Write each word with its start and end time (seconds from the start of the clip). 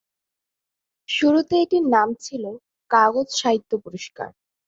শুরুতে 1.09 1.55
এটির 1.63 1.85
নাম 1.95 2.09
ছিলো 2.23 2.51
কাগজ 2.91 3.27
সাহিত্য 3.39 3.71
পুরস্কার। 3.83 4.29